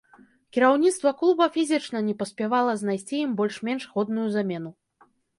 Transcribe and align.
Кіраўніцтва 0.55 1.09
клуба 1.19 1.45
фізічна 1.57 1.99
не 2.07 2.15
паспявала 2.21 2.73
знайсці 2.79 3.15
ім 3.25 3.35
больш-менш 3.41 3.83
годную 3.93 4.25
замену. 4.37 4.71